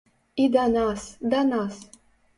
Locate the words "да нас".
0.55-1.05, 1.35-1.77